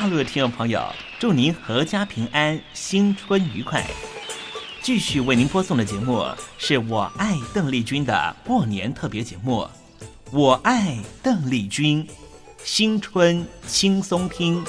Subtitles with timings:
[0.00, 0.80] 大陆的听众朋友，
[1.18, 3.84] 祝您阖家平安，新春愉快。
[4.80, 6.24] 继续为您播送的节目
[6.56, 9.62] 是我爱邓丽君的过年特别节目，
[10.30, 12.06] 《我爱邓丽君》，
[12.62, 14.62] 新春轻松听。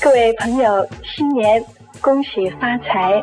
[0.00, 1.60] 各位朋友，新年
[2.00, 3.20] 恭喜发财！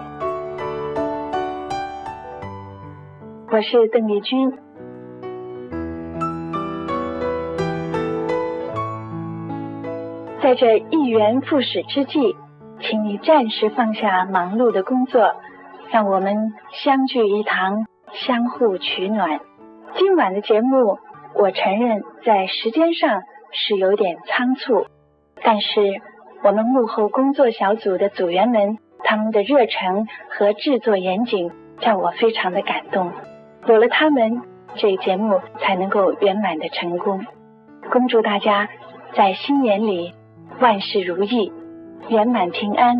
[3.49, 4.64] 我是邓丽君。
[10.45, 12.35] 在这一元复始之际，
[12.79, 15.33] 请你暂时放下忙碌的工作，
[15.89, 19.39] 让我们相聚一堂，相互取暖。
[19.95, 20.99] 今晚的节目，
[21.33, 23.23] 我承认在时间上
[23.53, 24.85] 是有点仓促，
[25.41, 25.81] 但是
[26.43, 31.51] 我们幕后工作小组的组员们，他们的热忱和制作严谨，
[31.81, 33.11] 让我非常的感动。
[33.65, 34.43] 有了他们，
[34.75, 37.25] 这节目才能够圆满的成功。
[37.91, 38.69] 恭祝大家
[39.15, 40.13] 在新年里。
[40.61, 41.51] 万事如意，
[42.07, 42.95] 圆满平安。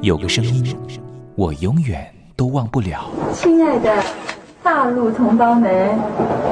[0.00, 0.76] 有个声音，
[1.34, 3.10] 我永远都忘不了。
[3.32, 3.96] 亲爱的
[4.62, 5.98] 大陆同胞们，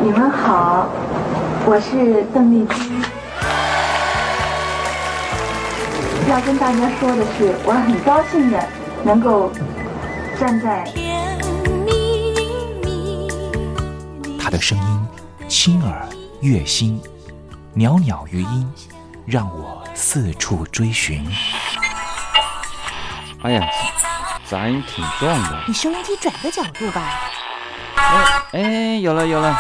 [0.02, 0.88] 你们好，
[1.66, 3.01] 我是邓丽君。
[6.32, 8.68] 要跟大家说的是，我很高兴的
[9.04, 9.52] 能够
[10.40, 10.82] 站在。
[14.40, 15.06] 他的声音
[15.46, 16.08] 轻耳
[16.40, 16.98] 悦心，
[17.74, 18.72] 袅袅余音，
[19.26, 21.22] 让我四处追寻。
[23.42, 23.68] 哎呀，
[24.48, 25.64] 咱挺壮的。
[25.68, 27.20] 你收音机转个角度吧。
[27.96, 29.54] 哎哎，有了有了。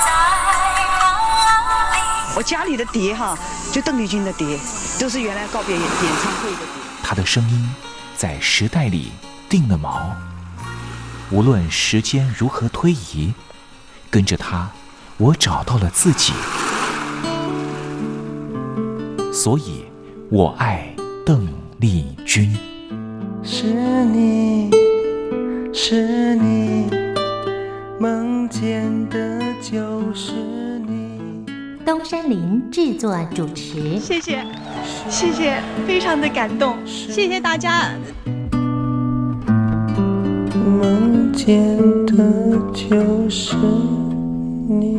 [2.34, 3.36] 我家里的碟哈，
[3.70, 4.58] 就邓丽君的碟。
[5.02, 5.90] 都是原来告别演演
[6.22, 6.58] 唱会的。
[7.02, 7.68] 他的声音
[8.14, 9.10] 在时代里
[9.48, 10.12] 定了锚，
[11.28, 13.34] 无论时间如何推移，
[14.08, 14.70] 跟着他，
[15.16, 16.32] 我找到了自己。
[19.32, 19.84] 所以，
[20.30, 20.94] 我爱
[21.26, 21.48] 邓
[21.80, 22.56] 丽君。
[23.42, 23.64] 是
[24.04, 24.70] 你
[25.74, 26.88] 是你
[27.98, 30.61] 梦见的，就是。
[31.84, 34.44] 东山林制作主持，谢谢。
[35.08, 37.90] 谢谢，非常的感动，谢谢大家。
[40.80, 41.76] 梦见
[42.06, 42.14] 的
[42.72, 43.56] 就是
[44.68, 44.98] 你。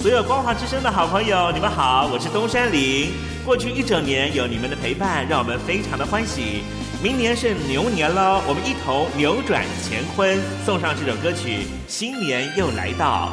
[0.00, 3.10] 所有光华之声的好朋友，你们好，我是东山林。
[3.44, 6.64] 过去一整年有你们的陪伴，让我们非常的欢喜。
[7.06, 13.30] 明年是牛年喽，我们一同扭转乾坤，送上这首歌曲《新年又来到》。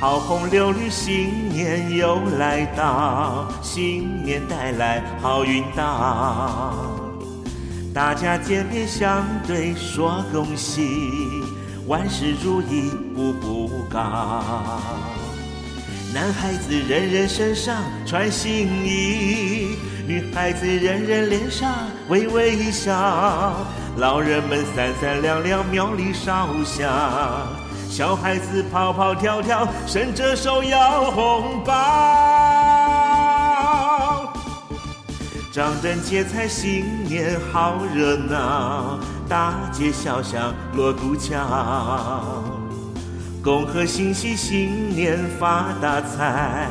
[0.00, 6.88] 桃红柳绿，新年又来到，新年带来好运到，
[7.92, 10.88] 大家见面相对说恭喜，
[11.86, 14.00] 万事如意步步高。
[16.14, 19.76] 男孩子人人身上穿新衣。
[20.04, 21.72] 女孩子人人脸上
[22.08, 22.92] 微微一笑，
[23.96, 26.90] 老人们三三两两庙里烧香，
[27.88, 31.72] 小孩子跑跑跳跳伸着手要红包。
[35.52, 38.98] 张灯结彩新年好热闹，
[39.28, 42.42] 大街小巷锣鼓敲，
[43.40, 46.66] 恭贺新禧新年发大财，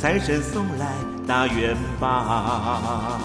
[0.00, 1.09] 财神送来。
[1.30, 3.20] 大元宝，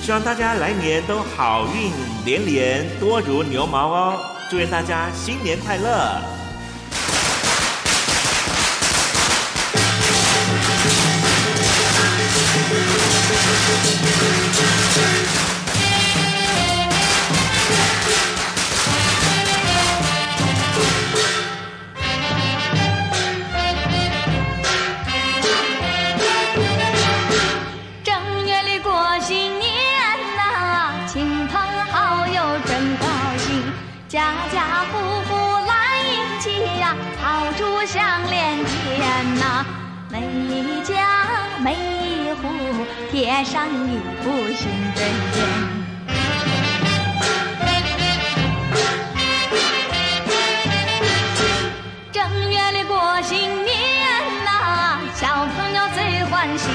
[0.00, 1.92] 希望大家来年都好运
[2.24, 4.18] 连连，多如牛毛哦！
[4.48, 6.22] 祝愿大家新年快乐！
[39.22, 39.64] 那
[40.10, 40.20] 每
[40.82, 40.94] 家
[41.60, 41.76] 每
[42.42, 42.48] 户
[43.10, 45.36] 贴上一幅新春联。
[52.12, 53.72] 正月里过新年
[54.44, 56.68] 呐，小朋友最欢喜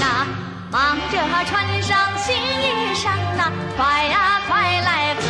[0.00, 0.26] 呐，
[0.72, 3.04] 忙着穿上新衣裳
[3.36, 5.20] 呐，快呀快来贺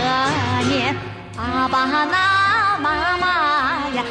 [0.68, 0.94] 年，
[1.36, 3.26] 爸爸呐妈妈
[3.96, 4.04] 呀。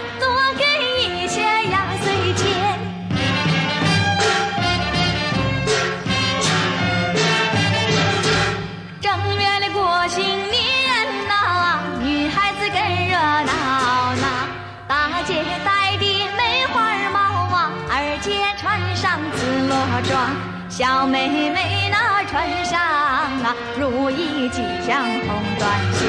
[20.67, 25.63] 小妹妹那穿上啊如意吉祥红缎
[25.93, 26.05] 鞋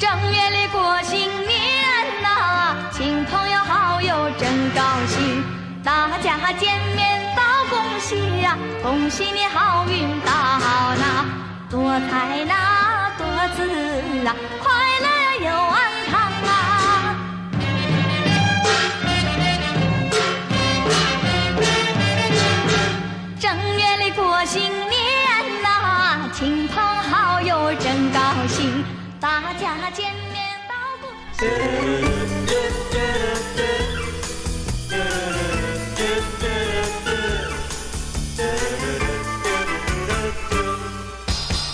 [0.00, 5.44] 正月里过新年呐亲朋友好友真高兴。
[5.84, 10.32] 大家见面道恭喜呀恭喜你好运到
[10.98, 11.24] 那
[11.70, 14.57] 多财那多姿啊。
[29.40, 31.08] 大家见面，包括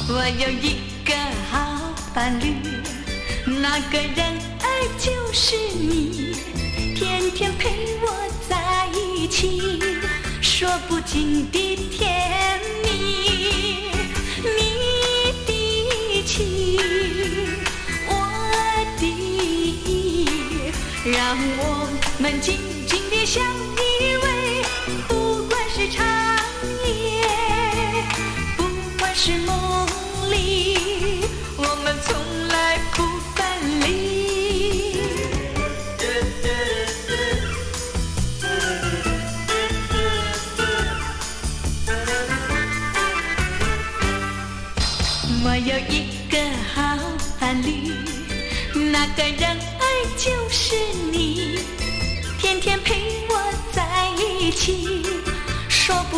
[0.08, 1.14] 我有一个
[1.50, 1.56] 好
[2.14, 2.54] 伴侣，
[3.46, 4.66] 那个人儿
[4.98, 6.36] 就是你，
[6.94, 8.06] 天天陪我
[8.46, 9.80] 在一起，
[10.42, 12.53] 说不尽的甜。
[21.06, 21.86] 让我
[22.18, 23.93] 们紧紧的相依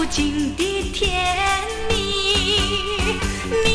[0.09, 1.11] 静的甜
[1.89, 1.95] 蜜
[3.65, 3.69] 你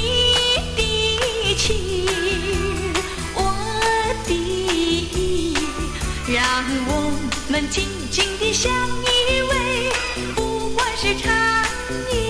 [0.76, 2.06] 的情
[3.36, 3.40] 我
[4.26, 5.58] 的意
[6.28, 6.42] 让
[6.88, 6.90] 我
[7.50, 9.54] 们紧紧的相依偎
[10.36, 11.34] 不管是长
[12.14, 12.21] 夜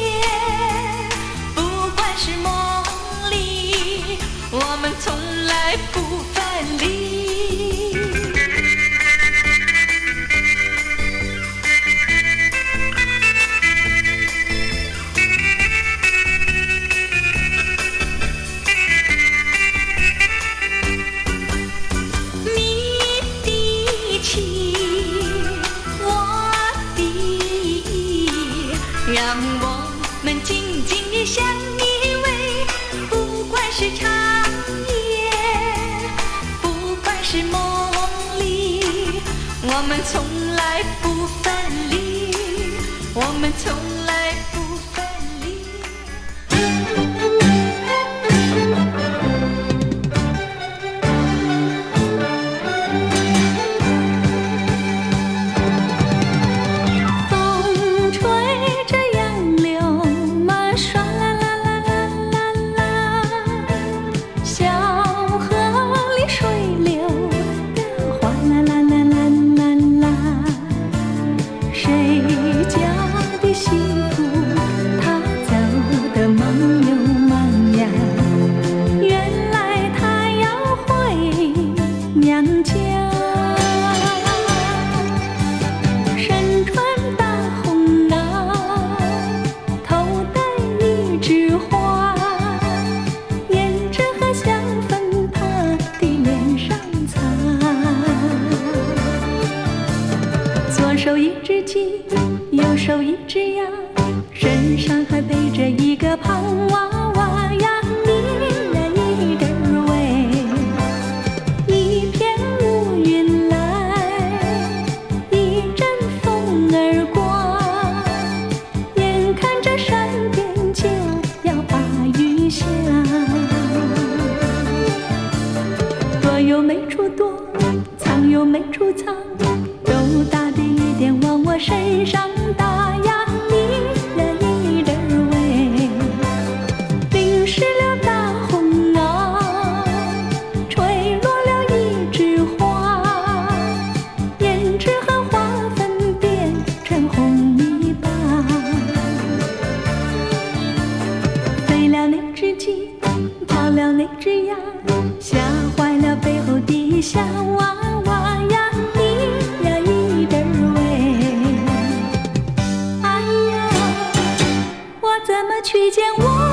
[165.62, 166.51] 去见我。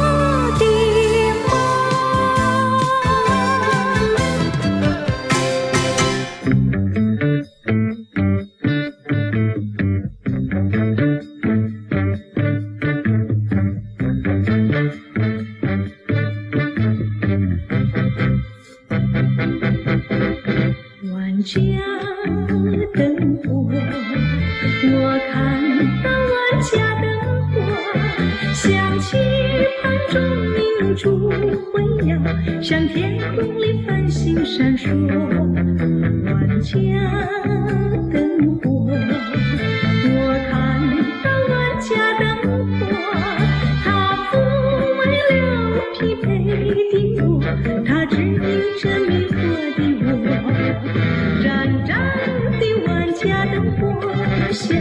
[54.59, 54.75] 下，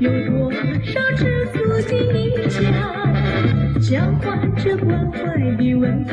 [0.00, 0.58] 有多少
[1.16, 2.58] 知足的一家，
[3.78, 5.16] 交换着关怀
[5.56, 6.12] 的问他。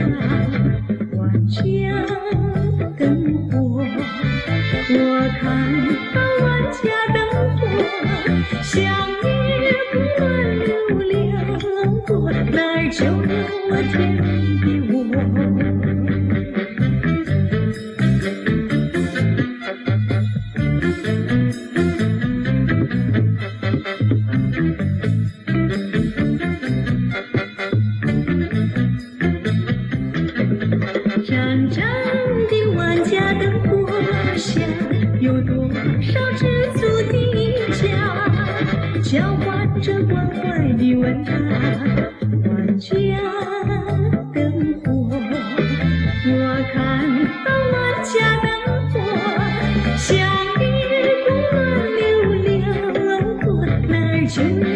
[54.39, 54.68] 哪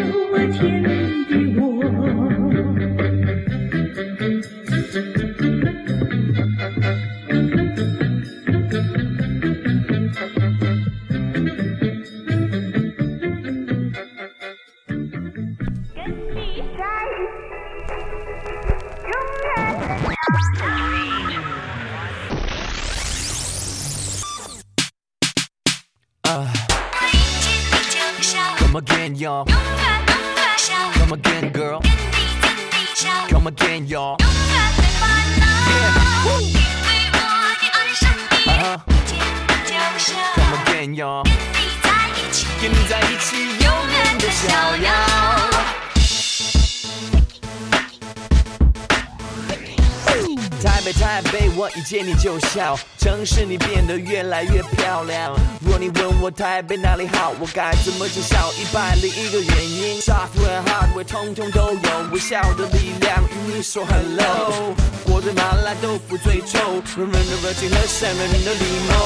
[51.04, 55.36] 台北，我一见你就笑，城市你变得越来越漂亮。
[55.60, 58.50] 若你问我台北哪里好，我该怎么介绍？
[58.54, 64.74] 一百零一个原因，software hardware 通通都有，微笑的力量与你说 hello。
[65.04, 68.96] 我对麻辣豆腐最臭，人人的热情和善良人的礼貌，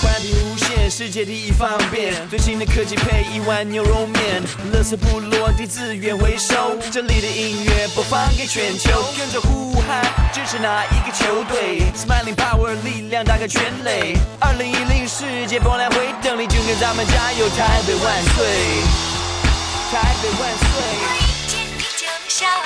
[0.00, 0.32] 快递
[0.88, 4.42] 世界第一方便，最新的科技配一碗牛肉面，
[4.72, 10.02] 乐色部落地资源回收，这里的音乐播放给全球，跟着呼喊
[10.32, 18.46] 支持哪一个球队？Smiling Power 力量打开全垒，二零一零世界波澜会等你，就跟咱们加油，台北万岁，
[19.92, 20.68] 台北万岁。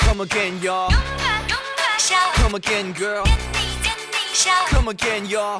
[0.07, 0.91] Come again, y'all.
[2.37, 3.25] Come again, girl.
[4.71, 5.59] Come again, y'all.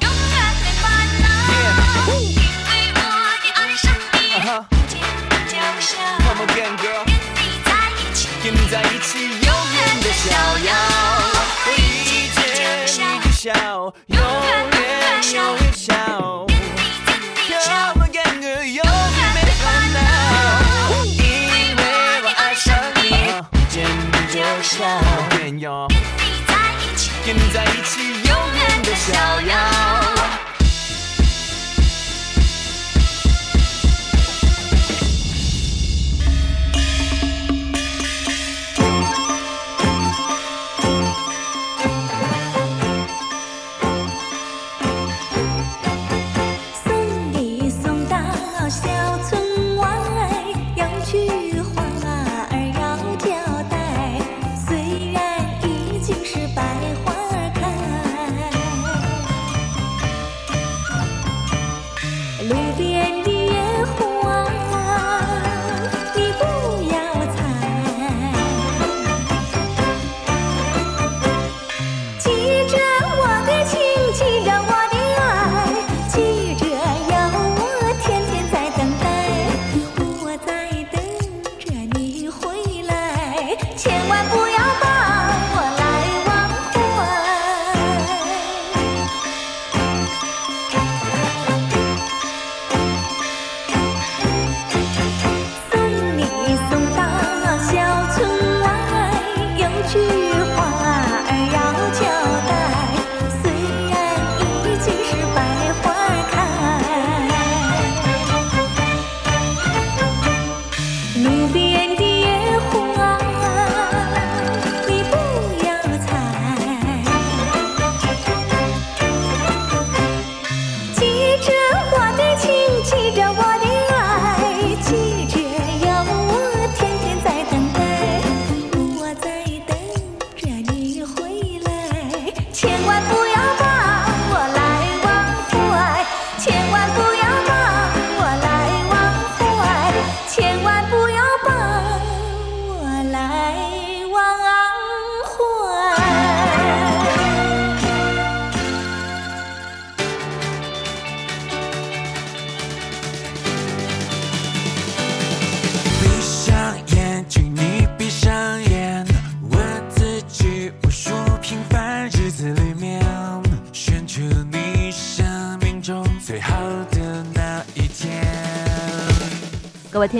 [1.43, 3.01] 因为我
[3.43, 4.19] 的爱上你
[8.43, 9.82] 跟你在一起永远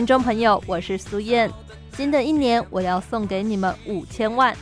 [0.03, 1.49] 听众朋友，我是苏燕。
[1.95, 4.53] 新的一年，我要送给你们五千万，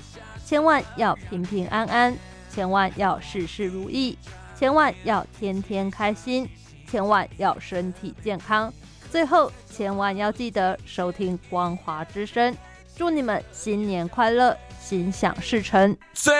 [0.46, 2.16] 千万要平平安安，
[2.54, 4.16] 千万要事事如意，
[4.56, 6.48] 千万要天天开心，
[6.88, 8.72] 千万要身体健康。
[9.10, 12.54] 最后，千万要记得收听《光华之声》，
[12.96, 15.98] 祝你们新年快乐，心想事成。
[16.14, 16.32] 最。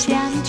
[0.00, 0.39] Sean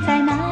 [0.00, 0.51] 在哪里？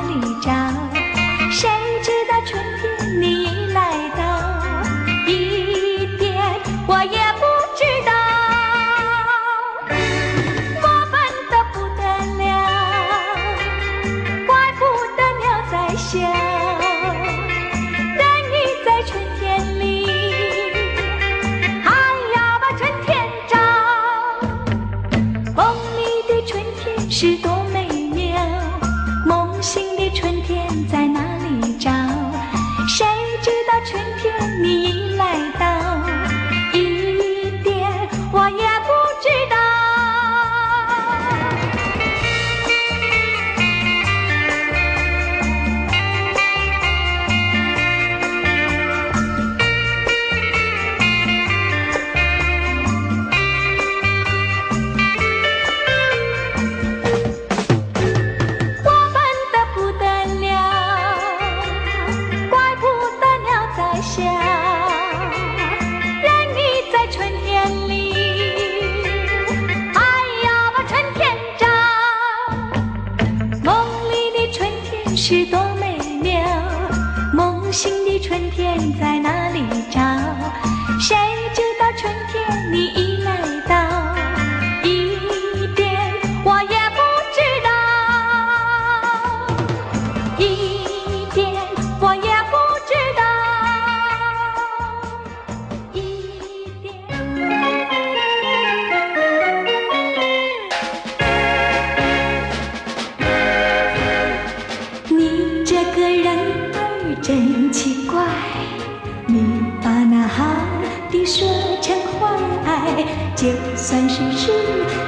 [111.11, 111.49] 的说
[111.83, 114.53] 成坏爱，就算是世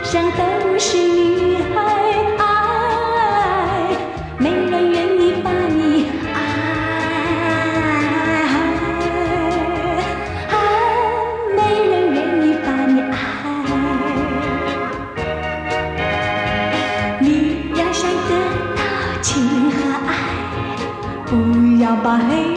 [0.02, 1.80] 上都是女孩，
[2.38, 2.42] 哎，
[4.36, 6.36] 没人愿意把你爱。
[11.56, 12.16] 没人愿
[12.48, 13.14] 意把你爱。
[17.20, 18.30] 你要想得
[18.74, 18.80] 到
[19.20, 19.30] 情
[19.70, 19.76] 和
[20.08, 20.10] 爱，
[21.26, 21.30] 不
[21.80, 22.51] 要把黑。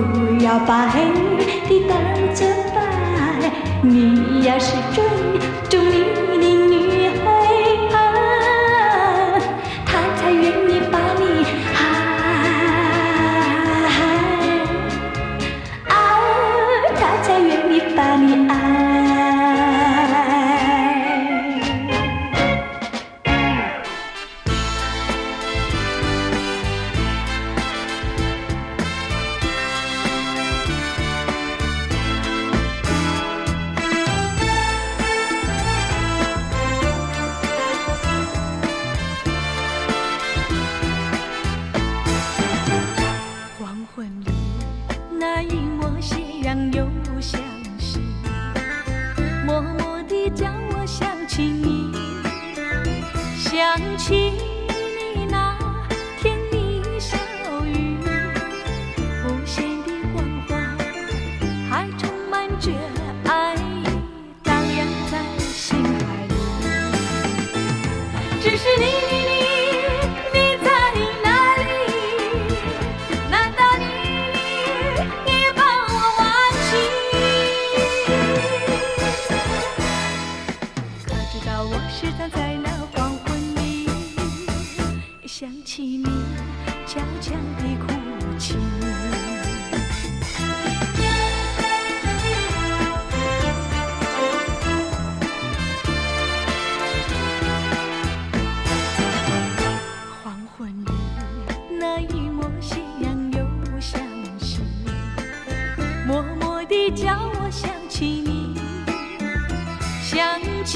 [0.00, 1.04] 不要把黑
[1.68, 1.98] 的当
[2.34, 3.50] 成白
[3.82, 5.02] 你要是追
[5.68, 6.15] 就明
[54.16, 54.55] You.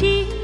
[0.01, 0.39] खुशी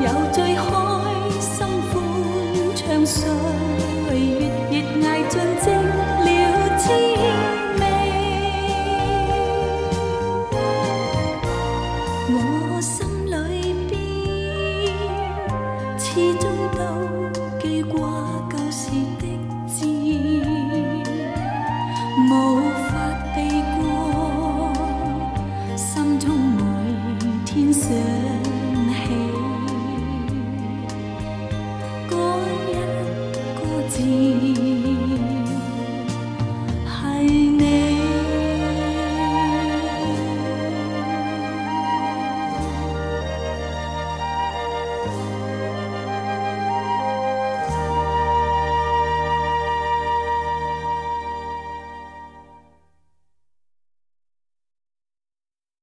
[0.00, 0.62] 有最开
[1.40, 3.28] 心欢畅岁
[4.14, 5.40] 月月月艾尽